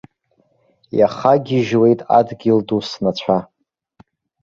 Иахагьежьуеит 0.97 1.99
адгьыл 2.17 2.59
ду 2.67 2.81
снацәа! 2.89 3.37